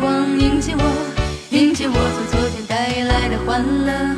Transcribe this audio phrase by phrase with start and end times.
[0.00, 0.82] 光迎接我
[1.50, 4.15] 迎接我从昨天带来的欢乐。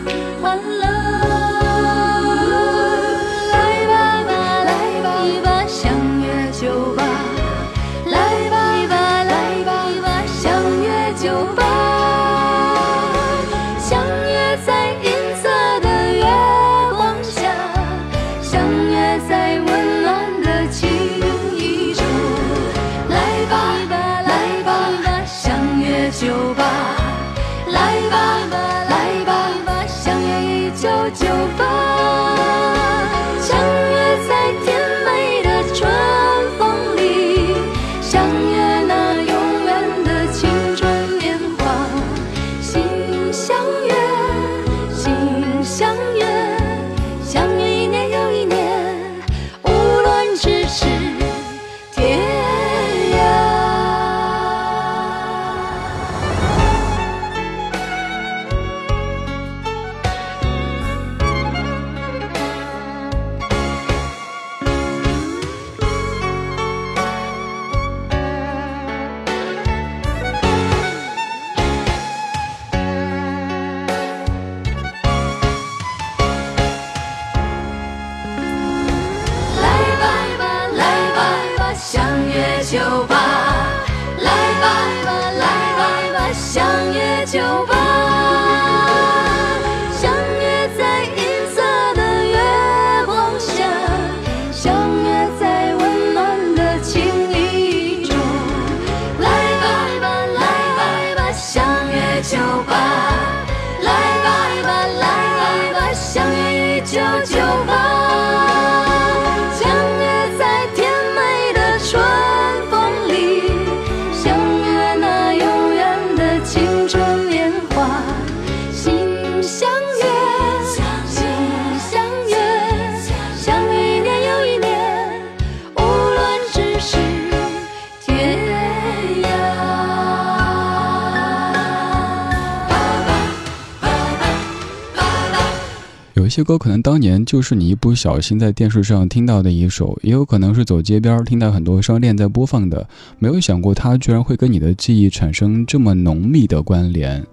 [136.38, 142.88] 这歌可能当年就是你一不小心在电视上听到的一首，也有可能是走街边听到很多商店在播放的。
[143.18, 147.26] 没有想过它居然会跟你的记忆产生这么浓密的关联。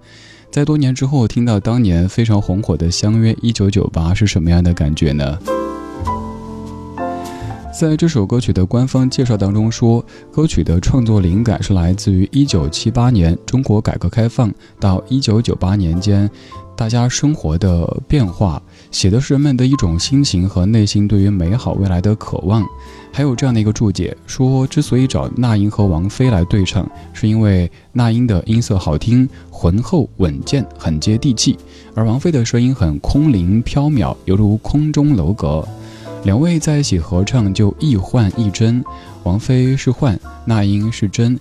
[0.50, 5.38] 在多年之后听到当年非常红火的《相约一九九八》是什么样的感觉呢？
[7.78, 16.28] 在这首歌曲的官方介绍当中说，歌曲的创作灵感是来自于一九七八年中国改革开放到一九九八年间。
[16.76, 22.64] 大家生活的变化，写的是人们的一种心情和内心对于美好未来的渴望。
[23.10, 31.56] 还有这样的一个注解说，之所以找那英和王菲来对唱，是因为那英的音色好听、浑厚稳健、很接地气，
[31.94, 35.66] 而王菲的声音很空灵飘渺，犹如空中楼阁。
[36.24, 38.84] 两位在一起合唱就亦幻亦真，
[39.22, 41.38] 王菲是幻，那英是真。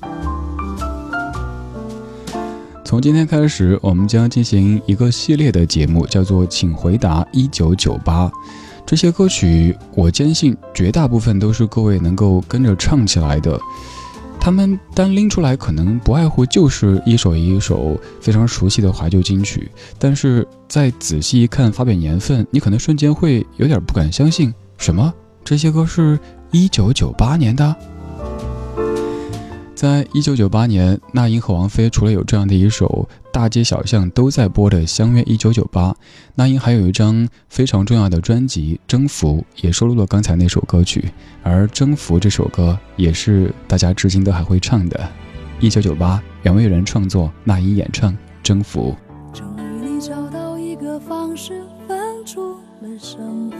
[2.85, 8.27] 从今天开始，我们将进行一个系列的节目，叫做《请回答一九九八》。
[8.85, 13.59] 这些歌曲，我坚信绝大部分都是各位能够跟着唱起来的。
[14.39, 19.67] 他们单拎出来，可能不外乎就是一首一首非常熟悉的怀旧金曲，
[19.97, 24.53] 但是再仔细一看发表年份，你可能瞬间会有点不敢相信。
[24.77, 25.11] 什么？
[25.43, 26.19] 这些歌是
[26.51, 27.75] 一九九八年的？
[29.75, 35.91] 在一九九八年，那英和王菲除了有这样的一首大街小巷都在播的《相约一九九八》，
[36.33, 41.11] 那英还有一张非常重要的专辑《征服》，也收录了刚才那首歌曲。
[41.43, 45.07] 而《征服》这首歌也是大家至今都还会唱的。
[45.59, 48.95] 一九九八，两位人创作，那英演唱《征服》。
[49.37, 53.57] 终于，你找到一个方式分出了胜负。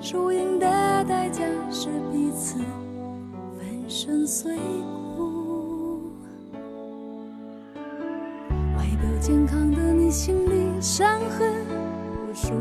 [0.00, 1.42] 输赢的代价
[1.72, 2.60] 是彼此
[4.12, 4.54] 粉身碎
[5.16, 6.12] 骨。
[8.76, 11.50] 外表健康的你，心里伤痕
[12.28, 12.52] 无数。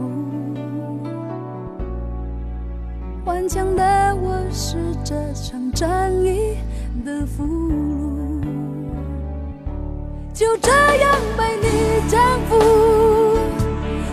[3.25, 6.55] 顽强的我是这场战役
[7.03, 8.41] 的俘虏，
[10.33, 12.17] 就这样被你征
[12.47, 12.55] 服，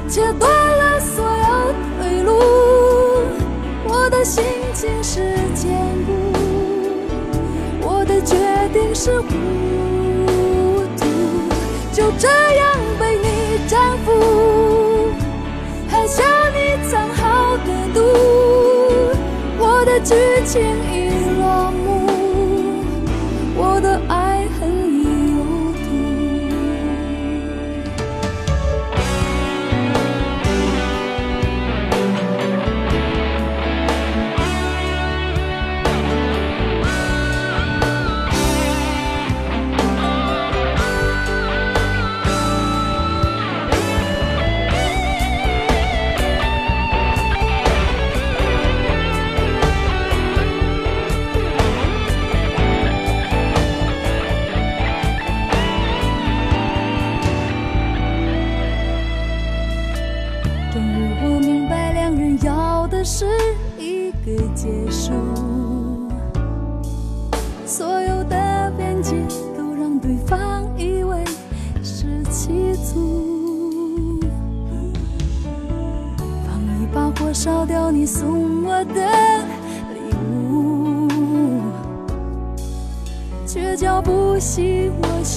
[0.08, 2.32] 切断了所有退路。
[3.87, 4.43] 我的心
[4.75, 5.20] 情是
[5.55, 5.70] 坚
[6.05, 6.27] 固，
[8.22, 8.36] 决
[8.72, 9.28] 定是糊
[10.96, 11.04] 涂，
[11.92, 12.66] 就这样
[12.98, 14.12] 被你征服，
[15.90, 16.22] 喝下
[16.54, 18.00] 你藏好的毒，
[19.58, 20.60] 我的剧情
[20.92, 21.17] 已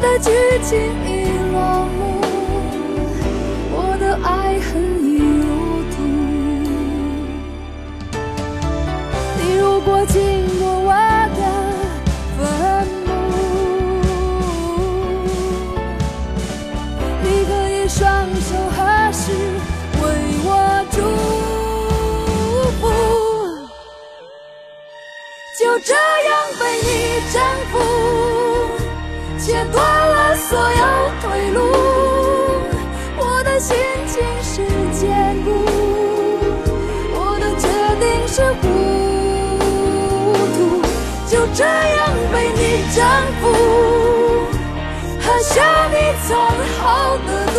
[0.00, 0.30] 的剧
[0.64, 1.09] 情
[45.20, 45.96] 喝下你
[46.26, 46.36] 藏
[46.78, 47.58] 好的毒，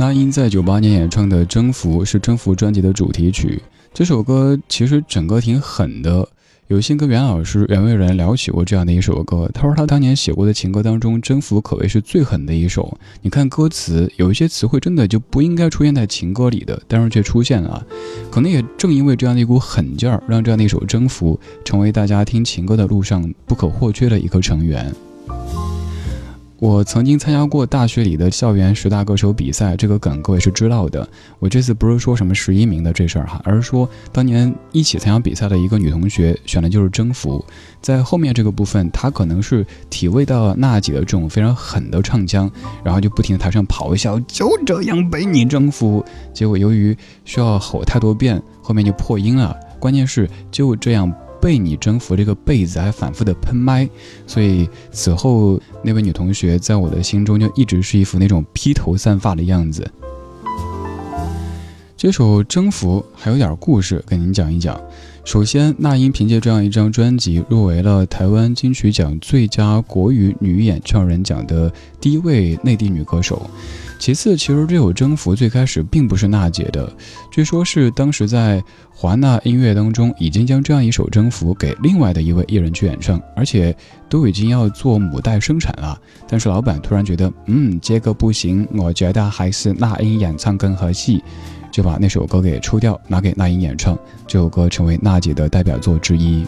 [0.00, 3.60] 那英在九八年演唱的《征服》是《征服》专辑的主题曲。
[3.92, 6.26] 这首歌其实整个挺狠的。
[6.68, 12.96] 有幸跟袁老师袁伟仁聊起过这样的一首歌，他说他当年写过的情歌当中，《征服》可谓是最狠的一首。
[13.20, 17.86] 你看歌词，有一些词汇真的就不应该出现在情歌里的，但是却出现了。
[18.30, 24.90] 可能也正因为这样的一股狠劲儿，让这样的一首《征服》成为大家听情歌的路上不可或缺的一个成员。
[26.60, 31.08] 我曾经参加过大学里的校园十大歌手比赛，这个梗各位是知道的。
[31.38, 37.42] 我这次不是说什么十一名的这事儿哈，而是说当年一起参加比赛的一个女同学选的就是《征服》。
[37.80, 42.50] 在后面这个部分，她可能是体味到了娜姐的这种非常狠的唱腔，
[42.84, 46.04] 然后就不停的台上咆哮，就这样被你征服。
[46.34, 49.58] 结果由于需要吼太多遍，后面就破音了。
[49.78, 51.10] 关键是就这样。
[51.40, 53.88] 被你征服这个被子还反复的喷麦，
[54.26, 59.90] 所以此后那位女同学在我的心中就一直是一副那种披头散发的样子。
[62.00, 64.80] 这首《征服》还有点故事跟您讲一讲。
[65.22, 73.50] 首先，那英凭借这样一张专辑入围了台湾金曲奖最佳国语女演唱人奖的第一位内地女歌手。
[73.98, 76.90] 其次，其实这首《征服》最开始并不是娜姐的，
[77.30, 83.76] 据说是当时在华纳音乐当中已经将这样一首《征服》给另外的一位艺人去演唱，而且
[84.08, 86.00] 都已经要做母带生产了。
[86.26, 91.20] 但是老板突然觉得，嗯，这个不行，我觉得还是那英演唱更合适，
[91.70, 93.98] 就把那首歌给抽掉，拿给那英演唱。
[94.26, 96.44] 这首歌成为娜姐的代表作之一。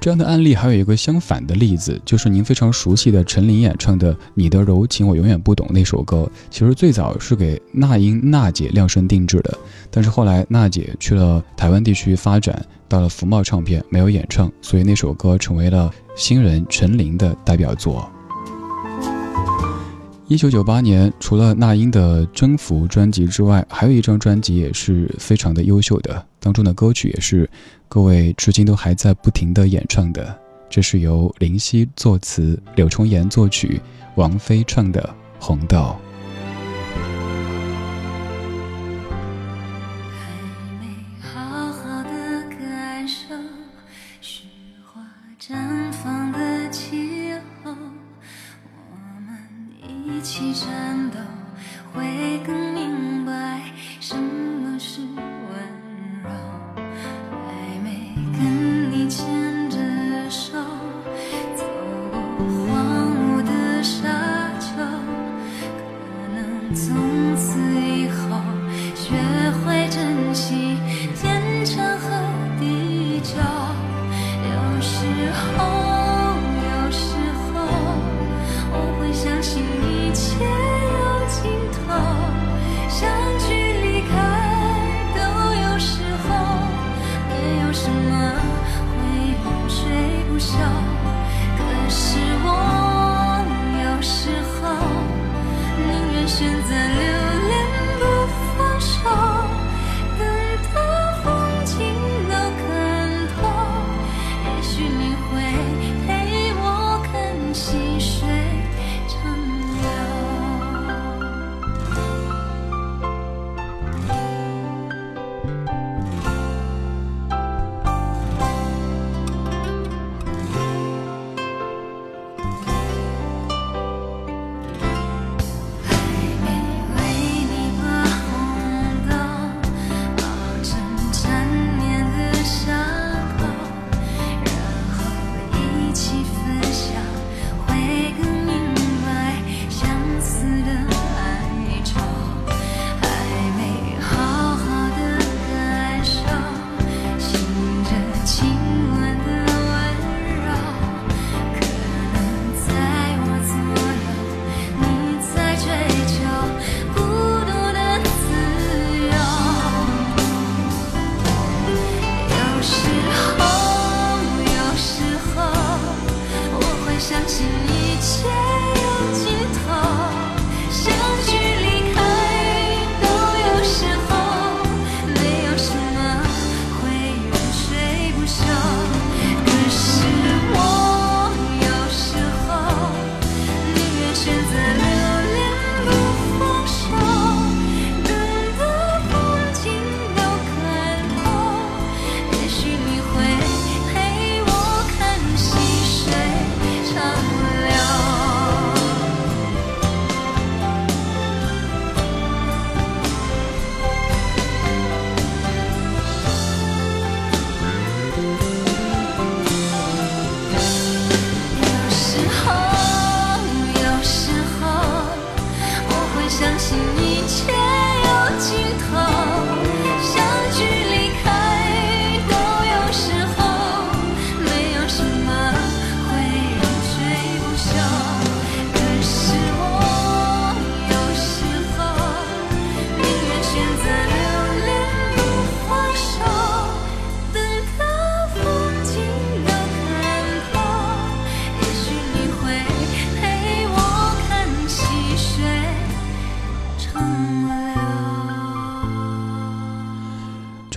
[0.00, 9.58] 这样的案例还有一个相反的例子，就是您非常熟悉的陈琳演唱的《你的柔情我永远不懂》那首歌，其实最早是给那英娜姐量身定制的，
[9.90, 18.08] 但是后来娜姐去了台湾地区发展，到了福茂唱片没有演唱，所以那首歌成为了新人陈琳的代表作。
[20.30, 27.48] 一九九八年，除了那英的《征服》专辑之外，还有一张专辑也是非常的优秀的，当中的歌曲也是
[27.88, 30.38] 各位至今都还在不停的演唱的。
[30.68, 33.80] 这是由林夕作词，柳重言作曲，
[34.16, 35.00] 王菲唱的
[35.42, 35.78] 《红豆》。
[50.30, 51.18] 起战斗
[51.94, 52.67] 会更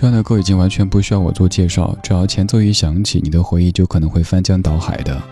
[0.02, 5.22] 这样的歌已经完全不需要我做介绍，只要前奏一响起，你的回忆就可能会翻江倒海的。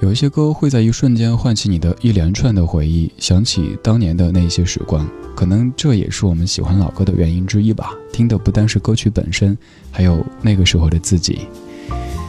[0.00, 5.06] 有一些歌会在一瞬间唤起你的一连串的回忆，想起当年的那些时光，
[5.36, 7.92] 可能这也是我们喜欢老歌的原因之一吧。
[8.10, 9.54] 听的不单是歌曲本身，
[9.90, 11.40] 还有那个时候的自己。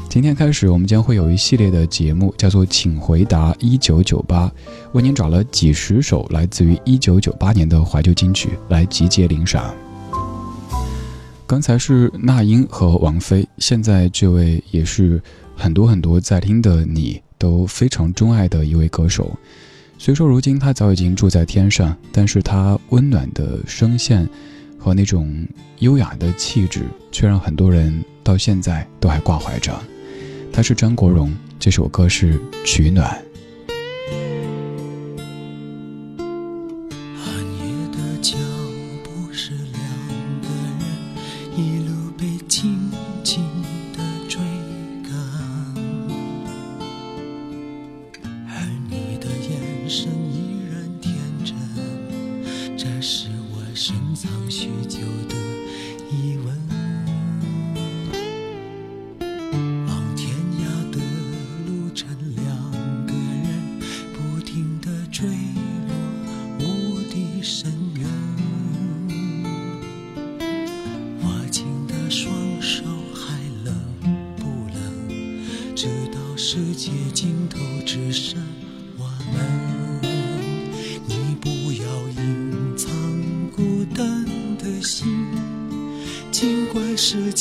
[0.09, 4.47] 今天开始，我们将会有一系列的节目，叫做《请回答一九九八》，
[4.91, 9.73] 为您找了几十首来自于一九九八年的怀旧金曲来集结领赏。
[11.49, 15.19] 刚才是那英和王菲，现在这位也是
[15.55, 19.35] 很多很多在听的你都非常钟爱的一位歌手。
[19.97, 24.29] 虽说如今他早已经住在天上，但是他温暖的声线
[24.77, 25.43] 和那种
[25.79, 29.75] 优雅的气质，却让很多人到现在都还挂怀着。
[30.53, 33.09] 他是张国荣，这首歌是《取暖》。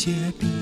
[0.09, 0.58] 世界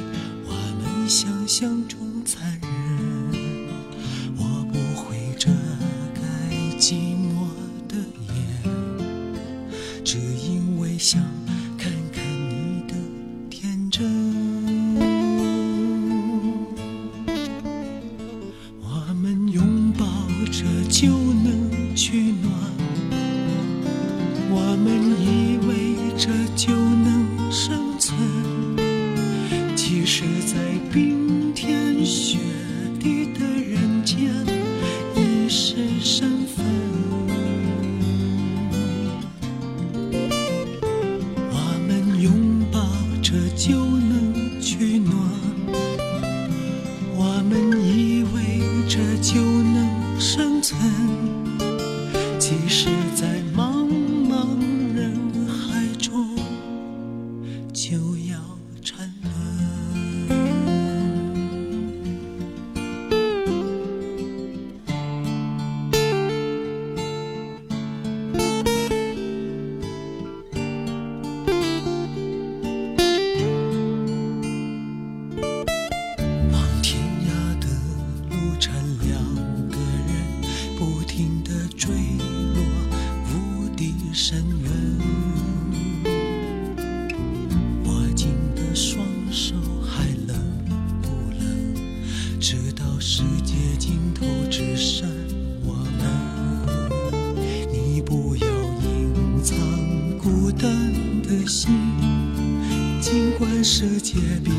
[101.41, 101.71] 的心
[103.01, 104.51] 尽管世界比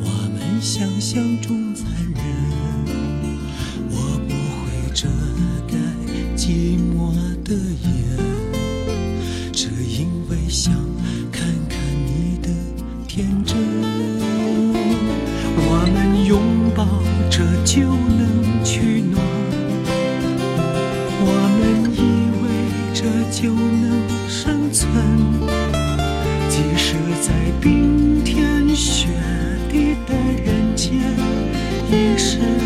[0.00, 1.71] 我们想象中
[31.92, 32.61] 你是